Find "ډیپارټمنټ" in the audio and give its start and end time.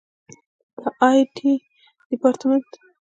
2.09-2.69